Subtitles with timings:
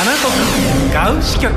[0.00, 1.52] アナトクガウ支局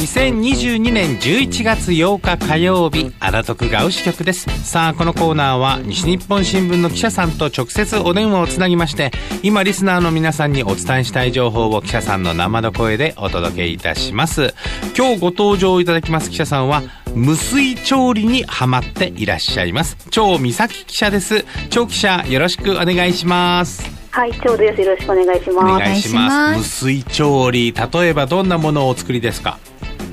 [0.00, 4.48] 2022年11月8日火曜日アナトクガウ支局です。
[4.68, 9.12] さあこのコーナーは西日本新聞の記者さんと直接お電話をつなぎまして
[9.44, 14.52] 今リスナーの皆さんにお伝えしたい情報を記者さんの生の声でお届けいたします。
[14.98, 16.82] 今日ご登場いただきます記者さんは
[17.14, 19.96] 無水調理にハマっていらっしゃいます。
[20.10, 21.44] 超美咲記者です。
[21.68, 23.99] 超記者よろしくお願いします。
[24.12, 24.80] はい、ちょうどです。
[24.82, 25.56] よろしくお願いします。
[25.58, 26.58] お願いします。
[26.58, 29.58] 無水調理、例えばどんなものをお作りですか？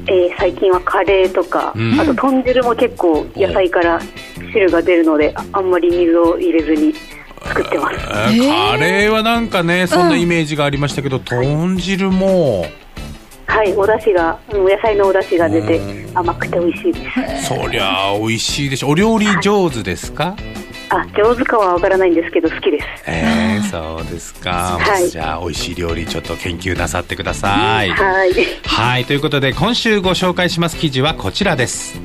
[0.06, 4.00] えー、最近はカレーとか、うん、あと豚汁も結構野菜から
[4.54, 6.94] 汁が出るので、あんまり水を入れずに
[7.44, 7.98] 作ってます。
[7.98, 8.32] カ
[8.78, 12.68] レーはなんかね、そんなイメージがありましたけど、うん、豚汁も。
[13.48, 15.82] はい、お出汁が、野菜のお出汁が出て、
[16.14, 17.00] 甘くて美味しいで
[17.40, 17.48] す。
[17.48, 18.90] そりゃ美味しいでしょ。
[18.90, 20.24] お料理上手ですか？
[20.26, 22.86] はいあ上手かはわからないんですけど好きです。
[23.06, 28.34] えー、そうですか、はい、じゃあ美味しい料理ちょっと研究なさってください、はい。
[28.64, 32.00] はいということで今週ご紹介します記事はこちらです。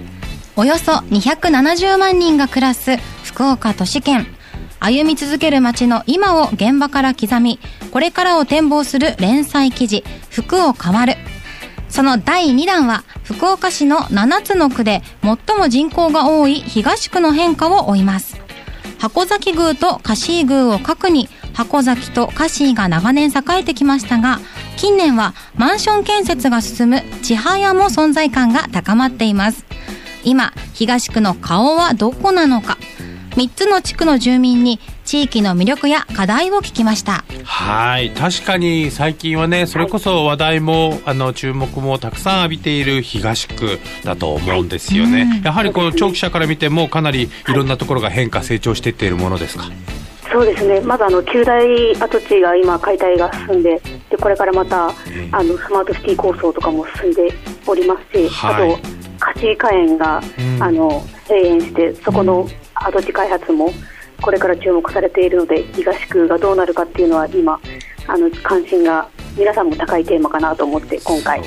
[0.56, 4.26] およそ270万人が暮らす福岡都市圏。
[4.84, 7.60] 歩み続ける街の今を現場から刻み
[7.92, 11.14] これからを展望する連載記事「服を変わる」
[11.88, 18.41] その第2弾は福岡市の7つの区で最も人口が多い東区の変化を追います
[19.02, 24.38] 箱崎宮とカシー宮を核に箱崎とカシーが長年栄えてきましたが
[24.76, 29.64] 近年はマンション建設が進む千早も存在感が高まっています。
[30.22, 32.78] 今東区の顔はどこなのか。
[33.30, 34.78] 3つの地区の住民に
[35.12, 37.22] 地域の魅力や課題を聞きました。
[37.44, 38.12] はい。
[38.12, 49.64] 確かに最近はねそれこそ話題もあの注目もたくさん浴びている東区だと思うんですよね、はい、やはりこの長期者から見てもかなりいろんなところが変化成長していっているものですか？
[50.32, 54.92] そうですね、まずあの旧大跡地が今、解体が進んで、でこれからまた、あ
[55.42, 57.28] のスマートシティ構想とかも進んで
[57.66, 58.88] おりますし、はい、あと、
[59.18, 63.70] 貸し火園が、うん、あの閉園して、そこの跡地開発も
[64.22, 67.60] これから注目されているので東区がどうなるかっていうのは今
[68.06, 71.40] あの関心が皆さんも高いテーマかなと思って今回、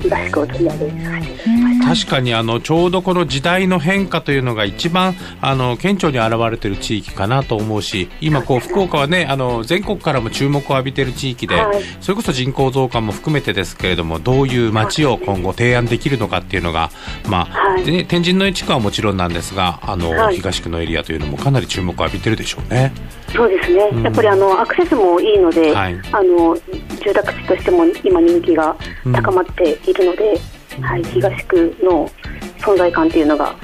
[0.00, 16.90] 東区を取り上げさせていただきました確かにあのちょうどこの時代の変化というのが一番あの顕著に現れている地域かなと思うし今こう福岡はねあの全国からも注目を浴びている地域で、はい、それこそ人口増加も含めてですけれどもどういう街を今後提案できるのかっていうのが、
[17.28, 22.92] まあ、はい、ね、天神の地区はもちろんなんですがあの、はい、東区のエリアというのもかなり注目を浴びてるでしょうね。
[23.32, 25.90] そうですね、うん、やっぱりあのアクセスもいいので、あ
[26.22, 26.56] の
[27.04, 28.76] 住宅地としても今人気が
[29.12, 30.40] 高まっているので、
[30.78, 32.10] うん、はい、東区の
[32.58, 33.54] 存在感っていうのが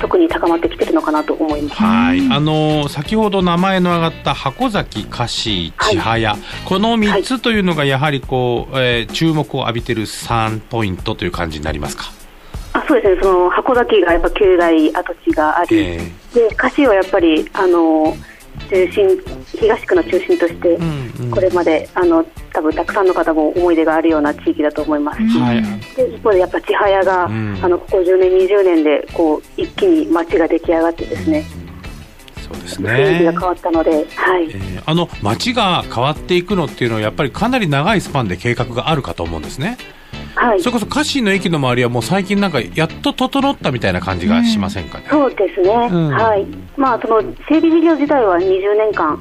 [0.00, 1.80] 特に高まってきてるのかなと思います。
[1.80, 12.04] はい、あの先ほど名前の挙がった箱崎、菓子、千早、はい、この3つというのがやはりこう、えー、注目を浴びてる3ポイントという感じになりますか？
[12.74, 18.16] あそうですね、その箱崎がやっぱ旧大跡地があり、えー、で菓子はやっぱりあの
[18.72, 19.22] 中心
[19.52, 20.78] 東区の中心として、
[21.30, 22.24] これまであの
[22.54, 25.62] 多分たくさんの方も思い出があるような地域だと思いますし、はい、
[25.94, 31.44] で一方でやっぱ千早が、うん、あのここ10年、20年でこう一気に街が出来上がってですね。
[32.38, 32.90] そうですね。
[32.90, 34.04] 雰囲気が変わったので、はい。
[34.04, 39.76] えー、あの街が変わっていくのっていうのはやっぱりかなり長いスパンで計画があるかと思うんですね。
[40.42, 46.44] はい、それこそカシーの駅の周りはもう最近なんかやっと整ったみたいな感じがしませんかね、うん、そうですね、うん、はい。
[46.76, 49.16] まあその整備事業自体は20年間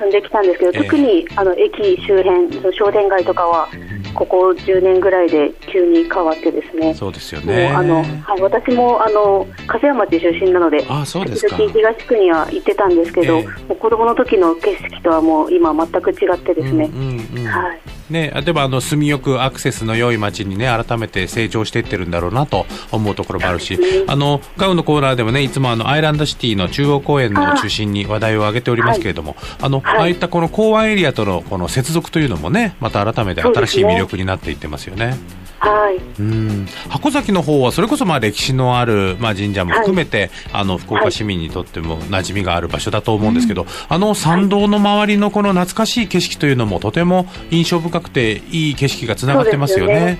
[0.00, 3.68] 進んできたんですけど、うん、特にあの駅周辺の商店街とかは
[4.14, 6.94] ここ10年ぐらいで急に変わってですね。
[6.94, 7.68] そうですよね。
[7.68, 11.56] あの、はい、私もあの柏町出身なのであそうですか。
[11.56, 35.16] 東区には行ってたんですけど、えー、もう子供の時の景色とはもう今全く違ってですね、うんうんうん、はいね、例えばあの住みよくアクセスの良い街にね改めて成長していってるんだろうなと思うところもあるし、あのガウのコーナーでもねいつもあのアイランドシティの中央公園の中心に話題を挙げておりますけれども、あの、ああいったこの港湾エリアとのこの接続というのもねまた改めて新しい魅力になっていってますよね。
[35.58, 36.66] はい、うん。
[36.88, 40.30] 箱崎の方はそれこそまあ歴史のある、まあ、神社も含めて、はい、
[40.62, 50.18] あの福岡市民にとっても馴染みがある場所だと思うんですけど、はい、あの参道の周りのこの懐かしい景色というのもとても印象深くていい景色がつながってますよね。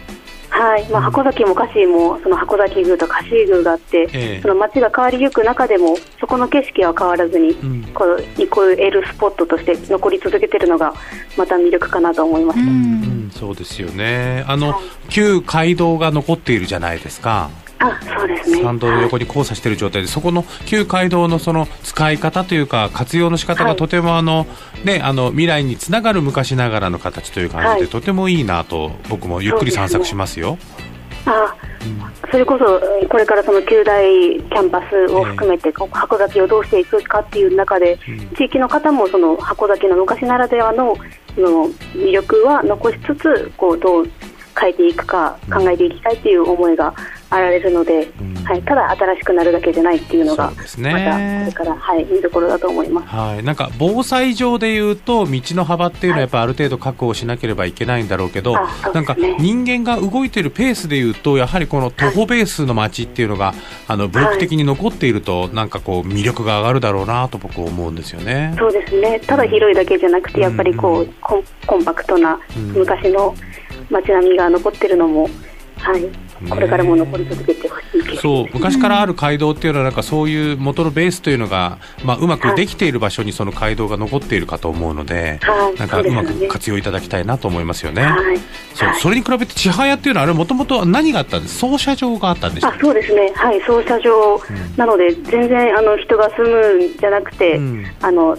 [0.57, 0.89] はい。
[0.89, 10.95] まあ、箱崎もカシーもその箱崎宮とカシー宮があって、えー、その街が変わりゆく中でもそこの景色は変わらずに、うん、こうイコールスポットとして残り続けているのが
[11.37, 14.45] また魅力かなと思いました、うん、そうですよね。
[14.47, 17.51] あの、はい、旧街道が残っているじゃないですか。
[17.79, 18.63] あそうですね。
[18.63, 24.47] 参道の横に交差している状態で、そこの旧街道のその使い方というか活用の仕方がとてもあの、
[24.85, 30.59] ね、あの未来につながる昔ながらの形という感じで、とてもいいなと僕もゆっくり散策しますよ。
[31.27, 31.55] あ
[32.31, 37.99] それこそこれからその旧大キャンパスを含めて、箱崎をどうしていくかっていう中で、
[38.37, 44.09] 地域の方もその箱崎の昔ならではのその魅力は残しつつこうどう
[44.59, 46.95] 変えていくか考えていきたいという思いが
[47.29, 63.57] あられるので、うん、はい、ただ新しくなるだけじゃないっていうのが、ね、またこれから、はい、見どころだと思います、はい、なんか防災上でいうと道の幅っていうのはやっぱある程度確保しなければいけないんだろうけど、はい、なんか人間が動いているペースでいうとやはりこの徒歩ベースの街っていうのが、はい、
[63.89, 68.55] あのブロック的に残っていると、なんかこう魅力が上がるだろうなと僕は思うんですよね。
[68.57, 69.21] そうですね。
[69.27, 71.15] ただ広いだけじゃなくてやっぱりこう、うん、
[71.67, 72.39] コンパクトな
[72.75, 75.29] 昔の、うん街並みが残ってるのも、
[75.79, 76.03] はい、
[76.49, 77.85] これからも残り続けてほし
[78.15, 78.47] い、そう。
[78.55, 88.03] 昔からある街道っていうのはなんかそういう元のベースというのが、まあ、うまくできている場所にその街道が残っているかと思うので、はい、なんかうまく活用いただきたいなと思いますよね。
[88.03, 88.39] はい、
[88.75, 88.95] そう。
[88.95, 91.59] それに比べて千早っていうのはあれもともと何があったんです？
[91.59, 93.33] 操車場があったんでしたあそうですね。
[93.37, 93.61] はい。
[93.61, 94.41] 操車場、
[94.77, 98.37] なので全然あの人が住むんじゃなくて、うん、あの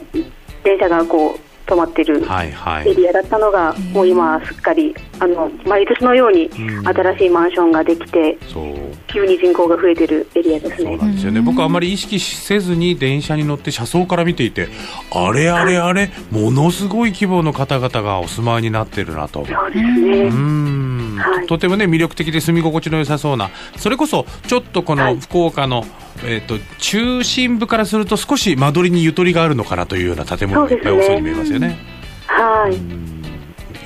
[0.63, 8.37] 電車がこう止まってるエリアだったのが、はいはい、もう今すっかりあの毎年のように新しいマンションができて、
[9.07, 10.91] 急に人口が増えてるエリアですね。
[10.91, 11.41] そうなんですよね。
[11.41, 14.69] 僕はあまり意識せずに電車に乗って車窓から見ていて、
[15.11, 19.45] あれあれあれ、ものすごい規模の方々がお住まいになってるなと。
[19.45, 20.23] そうですね。
[20.23, 25.89] うん、はい、とてもね魅力的で住み心地の良さそうな、それこそちょっとこの福岡の、はい
[26.23, 31.77] えーと、中心部からすると少し間取りにゆとりがあるのかなというような建物がいっぱい多そうに見えますよね。
[32.27, 33.16] はい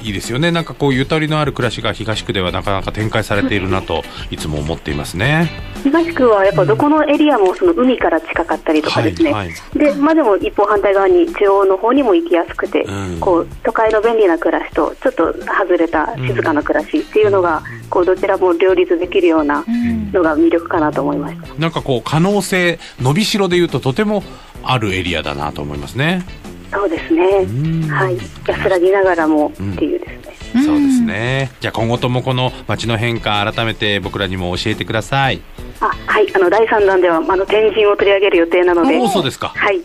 [0.03, 5.49] いいですよね、なんかこうゆとりのある暮らしが東区ではなかなか展開されているなといつも思っていますね。
[5.83, 19.63] 東区はやっぱどこのエリアもその海から近かったりとかですね、はいはい、でまあ、でも一方反対側に中央の方にも行きやすくて、うん、こう都会の便利な暮らしとちょっと外れた静かな暮らしっていうのが、うん、こうどちらも両立できるような
[20.11, 24.23] のが魅力かなと思いました、うん、なんかこう可能性伸びしろでいうととても
[24.63, 26.23] あるエリアだなと思いますね。
[26.71, 27.89] そうですね。
[27.89, 28.17] はい。
[28.47, 30.35] 安らぎながらもっていうですね。
[30.55, 31.51] うん、そうですね。
[31.59, 35.41] じゃあ今後ともこの街の変化改めて僕らにも教えてください。
[35.79, 36.35] あ、はい。
[36.35, 39.07] あの第三弾ではあの天神を取り上げる予定なので。
[39.07, 39.49] そうですか。
[39.49, 39.81] はい。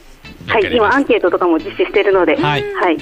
[0.46, 0.76] はい。
[0.76, 2.36] 今アンケートとかも実施しているので。
[2.36, 2.74] はい。
[2.74, 2.98] はい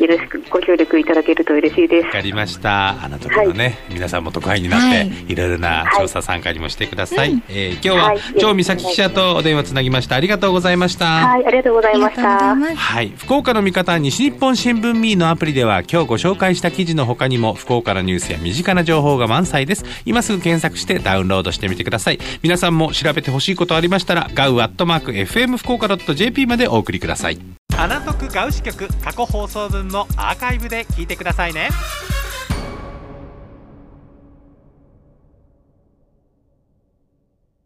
[0.00, 2.06] よろしくご協力いただけると嬉しいです。
[2.06, 3.04] わかりました。
[3.04, 7.32] あの時のね、はい、皆さんも特派員になって、はい、いろいろな調査参加にもしてください。
[7.32, 10.16] はい、えー、今日は、はい、超美咲記者とお電話つなぎました。
[10.16, 11.04] ありがとうございました。
[11.04, 12.56] はい、ありがとうございました。
[12.56, 19.84] はい、福岡の味方西日本新聞ミーのアプリでは今日ご紹介した記事の他にも福岡のニュースや身近な情報が満載です。
[20.06, 22.18] 今すぐ検索してダウンロードしてみてください。
[22.42, 27.59] 皆さんも調べてほしいことありましたら、ガウアットマーク FM 福岡 .jp までお送りください。
[27.80, 31.70] アナトクガウシ局過去放送分のアーカイブで聞いてくださいね。